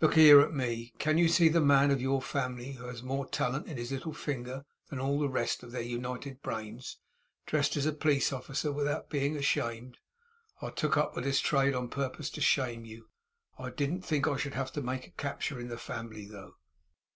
[0.00, 0.92] 'Look here at me!
[1.00, 4.12] Can you see the man of your family who has more talent in his little
[4.12, 6.98] finger than all the rest in their united brains,
[7.44, 9.98] dressed as a police officer without being ashamed?
[10.62, 13.08] I took up with this trade on purpose to shame you.
[13.58, 16.54] I didn't think I should have to make a capture in the family, though.